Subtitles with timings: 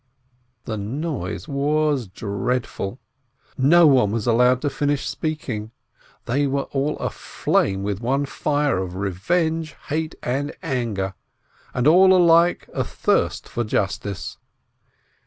[0.65, 2.99] The noise was dreadful.
[3.55, 5.69] No one was allowed to finish speaking.
[6.25, 11.13] They were all aflame with one fire of revenge, hate, and anger,
[11.71, 14.39] and all alike athirst for justice.